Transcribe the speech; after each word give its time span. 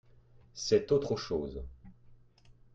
Cette 0.55 0.91
autre 0.91 1.15
chose. 1.15 1.61